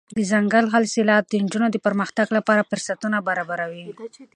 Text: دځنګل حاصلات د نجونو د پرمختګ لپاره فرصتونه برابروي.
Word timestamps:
دځنګل 0.17 0.65
حاصلات 0.73 1.23
د 1.27 1.33
نجونو 1.43 1.67
د 1.71 1.77
پرمختګ 1.85 2.27
لپاره 2.37 2.67
فرصتونه 2.69 3.17
برابروي. 3.27 3.85